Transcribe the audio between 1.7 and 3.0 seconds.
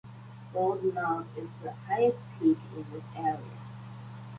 highest peak in